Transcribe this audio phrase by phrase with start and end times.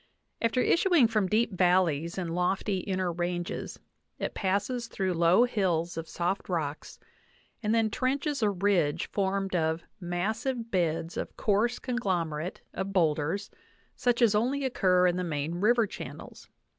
[0.41, 3.77] After issuing from deep valleys in lofty inner ranges
[4.17, 6.97] it passes through low hills of soft rocks,
[7.61, 13.51] and then trenches a ridge formed of "massive beds of coarse conglomerate of boulders,
[13.95, 16.49] such as only occur in the main river channels.